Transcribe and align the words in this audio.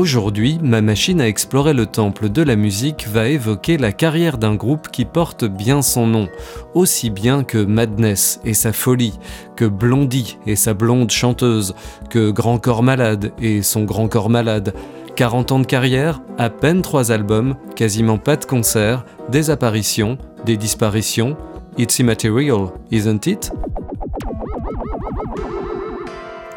Aujourd'hui, 0.00 0.58
ma 0.62 0.80
machine 0.80 1.20
à 1.20 1.28
explorer 1.28 1.74
le 1.74 1.84
temple 1.84 2.30
de 2.30 2.40
la 2.40 2.56
musique 2.56 3.06
va 3.06 3.28
évoquer 3.28 3.76
la 3.76 3.92
carrière 3.92 4.38
d'un 4.38 4.54
groupe 4.54 4.88
qui 4.88 5.04
porte 5.04 5.44
bien 5.44 5.82
son 5.82 6.06
nom, 6.06 6.26
aussi 6.72 7.10
bien 7.10 7.44
que 7.44 7.58
Madness 7.58 8.40
et 8.42 8.54
sa 8.54 8.72
folie, 8.72 9.18
que 9.56 9.66
Blondie 9.66 10.38
et 10.46 10.56
sa 10.56 10.72
blonde 10.72 11.10
chanteuse, 11.10 11.74
que 12.08 12.30
Grand 12.30 12.56
Corps 12.56 12.82
Malade 12.82 13.32
et 13.42 13.60
son 13.60 13.84
Grand 13.84 14.08
Corps 14.08 14.30
Malade. 14.30 14.72
40 15.16 15.52
ans 15.52 15.58
de 15.58 15.66
carrière, 15.66 16.22
à 16.38 16.48
peine 16.48 16.80
3 16.80 17.12
albums, 17.12 17.56
quasiment 17.76 18.16
pas 18.16 18.36
de 18.36 18.46
concerts, 18.46 19.04
des 19.28 19.50
apparitions, 19.50 20.16
des 20.46 20.56
disparitions. 20.56 21.36
It's 21.76 21.98
immaterial, 21.98 22.72
isn't 22.90 23.26
it? 23.26 23.52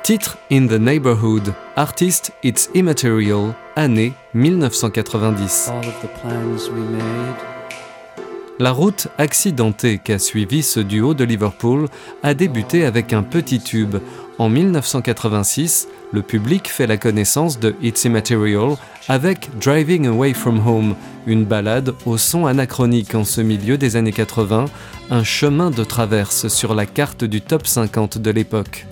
Titre 0.03 0.37
In 0.51 0.67
the 0.67 0.73
Neighborhood, 0.73 1.53
artiste 1.77 2.33
It's 2.43 2.69
Immaterial, 2.73 3.53
année 3.77 4.11
1990. 4.33 5.71
La 8.59 8.71
route 8.73 9.07
accidentée 9.17 9.99
qu'a 10.03 10.19
suivi 10.19 10.61
ce 10.61 10.81
duo 10.81 11.13
de 11.13 11.23
Liverpool 11.23 11.87
a 12.21 12.33
débuté 12.33 12.83
avec 12.83 13.13
un 13.13 13.23
petit 13.23 13.61
tube. 13.61 13.95
En 14.39 14.49
1986, 14.49 15.87
le 16.11 16.21
public 16.21 16.67
fait 16.67 16.85
la 16.85 16.97
connaissance 16.97 17.57
de 17.57 17.73
It's 17.81 18.03
Immaterial 18.03 18.75
avec 19.07 19.57
Driving 19.57 20.07
Away 20.07 20.33
From 20.33 20.67
Home, 20.67 20.95
une 21.27 21.45
balade 21.45 21.93
au 22.05 22.17
son 22.17 22.45
anachronique 22.45 23.15
en 23.15 23.23
ce 23.23 23.39
milieu 23.39 23.77
des 23.77 23.95
années 23.95 24.11
80, 24.11 24.65
un 25.11 25.23
chemin 25.23 25.71
de 25.71 25.85
traverse 25.85 26.49
sur 26.49 26.75
la 26.75 26.85
carte 26.85 27.23
du 27.23 27.39
top 27.39 27.65
50 27.65 28.17
de 28.17 28.31
l'époque. 28.31 28.85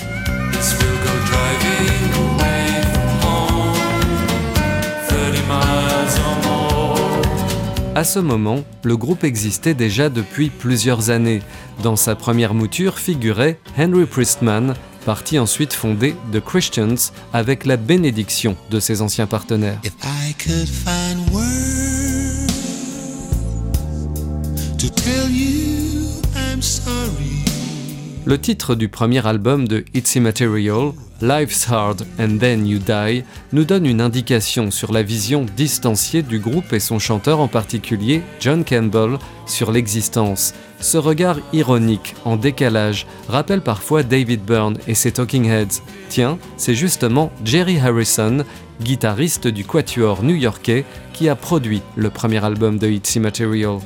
À 7.94 8.06
ce 8.06 8.20
moment, 8.20 8.64
le 8.84 8.95
groupe 8.95 9.25
existait 9.25 9.73
déjà 9.73 10.08
depuis 10.08 10.50
plusieurs 10.50 11.09
années. 11.09 11.42
Dans 11.84 11.98
sa 11.98 12.16
première 12.16 12.53
mouture 12.53 12.98
figurait 12.98 13.59
Henry 13.78 14.06
Priestman, 14.06 14.75
parti 15.06 15.38
ensuite 15.38 15.73
fonder 15.73 16.16
The 16.31 16.39
Christians 16.39 17.11
avec 17.33 17.66
la 17.66 17.75
bénédiction 17.75 18.56
de 18.70 18.80
ses 18.80 19.02
anciens 19.02 19.28
partenaires. 19.28 19.81
Le 28.23 28.38
titre 28.39 28.75
du 28.75 28.88
premier 28.88 29.25
album 29.25 29.67
de 29.67 29.83
It's 29.95 30.14
Immaterial, 30.14 30.91
Life's 31.22 31.67
Hard 31.67 32.05
and 32.19 32.38
Then 32.39 32.67
You 32.67 32.77
Die, 32.77 33.23
nous 33.52 33.64
donne 33.64 33.88
une 33.88 34.00
indication 34.00 34.69
sur 34.69 34.91
la 34.91 35.02
vision 35.02 35.44
distanciée 35.58 36.22
du 36.22 36.38
groupe 36.38 36.72
et 36.72 36.80
son 36.80 36.99
chanteur 36.99 37.39
en 37.39 37.47
particulier, 37.47 38.22
John 38.39 38.64
Campbell, 38.64 39.17
sur 39.47 39.72
l'existence. 39.72 40.53
Ce 40.80 40.99
regard 40.99 41.38
ironique, 41.52 42.14
en 42.23 42.37
décalage, 42.37 43.08
rappelle 43.27 43.61
parfois 43.61 44.04
David 44.04 44.42
Byrne 44.45 44.77
et 44.88 44.93
ses 44.93 45.11
Talking 45.11 45.49
Heads. 45.49 45.82
Tiens, 46.09 46.38
c'est 46.58 46.76
justement 46.76 47.32
Jerry 47.43 47.80
Harrison, 47.80 48.45
guitariste 48.82 49.48
du 49.48 49.65
quatuor 49.65 50.21
new-yorkais, 50.21 50.86
qui 51.14 51.27
a 51.27 51.36
produit 51.36 51.82
le 51.95 52.11
premier 52.11 52.43
album 52.45 52.77
de 52.77 52.88
It's 52.88 53.15
Immaterial. 53.15 53.80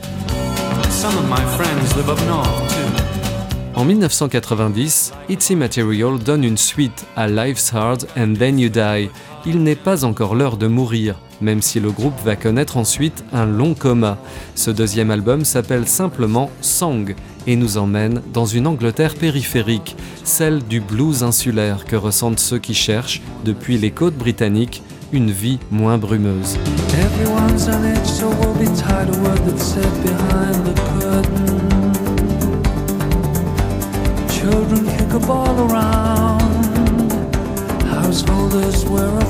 En 3.76 3.84
1990, 3.84 5.12
It's 5.28 5.50
Immaterial 5.50 6.18
donne 6.18 6.46
une 6.46 6.58
suite 6.58 7.06
à 7.18 7.28
Life's 7.28 7.74
Hard 7.74 8.08
and 8.18 8.36
Then 8.40 8.58
You 8.58 8.70
Die. 8.70 9.10
Il 9.46 9.64
n'est 9.64 9.76
pas 9.76 10.06
encore 10.06 10.34
l'heure 10.34 10.56
de 10.56 10.68
mourir, 10.68 11.20
même 11.42 11.62
si 11.62 11.82
le 11.82 11.92
groupe 11.92 12.18
va 12.24 12.38
connaître 12.38 12.78
ensuite 12.78 13.26
un 13.34 13.46
long 13.46 13.74
coma. 13.74 14.18
Ce 14.56 14.72
deuxième 14.72 15.12
album 15.12 15.44
s'appelle 15.44 15.90
simplement 15.90 16.50
Song 16.62 17.16
et 17.48 17.58
nous 17.58 17.78
emmène 17.78 18.22
dans 18.34 18.46
une 18.46 18.66
Angleterre 18.66 19.16
périphérique, 19.16 19.98
celle 20.24 20.64
du 20.64 20.80
blues 20.80 21.24
insulaire 21.24 21.84
que 21.84 21.98
ressentent 21.98 22.40
ceux 22.40 22.60
qui 22.60 22.74
cherchent, 22.74 23.22
depuis 23.44 23.78
les 23.78 23.92
côtes 23.92 24.18
britanniques, 24.18 24.84
une 25.12 25.32
vie 25.32 25.60
moins 25.70 25.98
brumeuse. 25.98 26.58
Children 34.46 34.86
kick 34.86 35.12
a 35.12 35.20
ball 35.20 35.56
around. 35.66 37.12
Householders 37.82 38.86
wear 38.86 39.10
a 39.18 39.26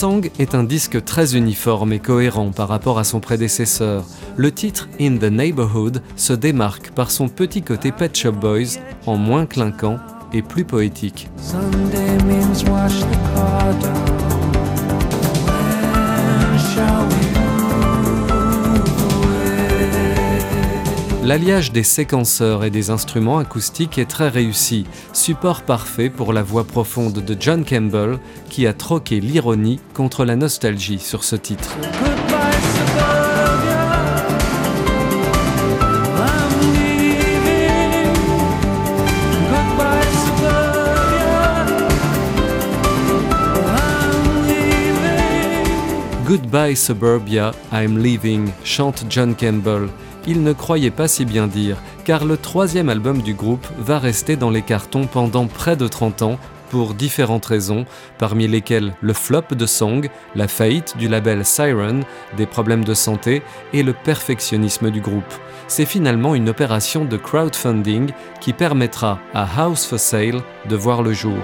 Song 0.00 0.30
est 0.38 0.54
un 0.54 0.64
disque 0.64 1.04
très 1.04 1.36
uniforme 1.36 1.92
et 1.92 1.98
cohérent 1.98 2.52
par 2.52 2.68
rapport 2.68 2.98
à 2.98 3.04
son 3.04 3.20
prédécesseur 3.20 4.06
le 4.34 4.50
titre 4.50 4.88
In 4.98 5.18
the 5.18 5.24
Neighborhood 5.24 6.02
se 6.16 6.32
démarque 6.32 6.92
par 6.92 7.10
son 7.10 7.28
petit 7.28 7.60
côté 7.60 7.92
Pet 7.92 8.16
Shop 8.16 8.32
Boys 8.32 8.78
en 9.04 9.18
moins 9.18 9.44
clinquant 9.44 9.98
et 10.32 10.40
plus 10.40 10.64
poétique. 10.64 11.28
L'alliage 21.30 21.70
des 21.70 21.84
séquenceurs 21.84 22.64
et 22.64 22.70
des 22.70 22.90
instruments 22.90 23.38
acoustiques 23.38 23.98
est 23.98 24.10
très 24.10 24.28
réussi, 24.28 24.84
support 25.12 25.62
parfait 25.62 26.10
pour 26.10 26.32
la 26.32 26.42
voix 26.42 26.64
profonde 26.64 27.24
de 27.24 27.36
John 27.38 27.64
Campbell 27.64 28.18
qui 28.48 28.66
a 28.66 28.72
troqué 28.72 29.20
l'ironie 29.20 29.78
contre 29.94 30.24
la 30.24 30.34
nostalgie 30.34 30.98
sur 30.98 31.22
ce 31.22 31.36
titre. 31.36 31.76
Goodbye 46.40 46.74
Suburbia, 46.74 47.52
I'm 47.70 47.98
Leaving, 47.98 48.50
chante 48.64 49.04
John 49.10 49.34
Campbell. 49.34 49.88
Il 50.26 50.42
ne 50.42 50.54
croyait 50.54 50.90
pas 50.90 51.06
si 51.06 51.26
bien 51.26 51.46
dire, 51.46 51.76
car 52.06 52.24
le 52.24 52.38
troisième 52.38 52.88
album 52.88 53.20
du 53.20 53.34
groupe 53.34 53.66
va 53.78 53.98
rester 53.98 54.36
dans 54.36 54.48
les 54.48 54.62
cartons 54.62 55.06
pendant 55.06 55.46
près 55.46 55.76
de 55.76 55.86
30 55.86 56.22
ans 56.22 56.38
pour 56.70 56.94
différentes 56.94 57.44
raisons, 57.44 57.84
parmi 58.16 58.48
lesquelles 58.48 58.94
le 59.02 59.12
flop 59.12 59.54
de 59.54 59.66
Song, 59.66 60.08
la 60.34 60.48
faillite 60.48 60.96
du 60.96 61.08
label 61.08 61.44
Siren, 61.44 62.04
des 62.38 62.46
problèmes 62.46 62.84
de 62.84 62.94
santé 62.94 63.42
et 63.74 63.82
le 63.82 63.92
perfectionnisme 63.92 64.90
du 64.90 65.02
groupe. 65.02 65.34
C'est 65.68 65.84
finalement 65.84 66.34
une 66.34 66.48
opération 66.48 67.04
de 67.04 67.18
crowdfunding 67.18 68.12
qui 68.40 68.54
permettra 68.54 69.18
à 69.34 69.46
House 69.62 69.84
for 69.84 70.00
Sale 70.00 70.40
de 70.70 70.76
voir 70.76 71.02
le 71.02 71.12
jour. 71.12 71.36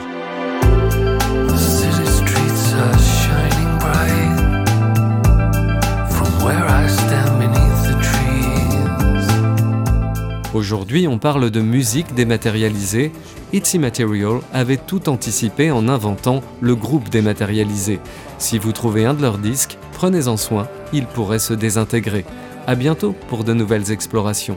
Aujourd'hui, 10.57 11.07
on 11.07 11.19
parle 11.19 11.51
de 11.51 11.61
musique 11.61 12.15
dématérialisée. 12.15 13.13
It's 13.53 13.75
Immaterial 13.75 14.41
avait 14.55 14.79
tout 14.79 15.11
anticipé 15.11 15.71
en 15.71 15.87
inventant 15.87 16.43
le 16.63 16.75
groupe 16.75 17.11
dématérialisé. 17.11 18.01
Si 18.39 18.57
vous 18.57 18.73
trouvez 18.73 19.05
un 19.05 19.13
de 19.13 19.21
leurs 19.21 19.37
disques, 19.37 19.77
prenez-en 19.93 20.39
soin, 20.39 20.67
il 20.95 21.05
pourrait 21.05 21.41
se 21.41 21.53
désintégrer. 21.53 22.25
À 22.67 22.75
bientôt 22.75 23.15
pour 23.29 23.45
de 23.45 23.53
nouvelles 23.53 23.93
explorations. 23.93 24.57